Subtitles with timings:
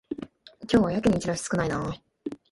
[0.67, 1.93] 今日はやけにチラシ少ないな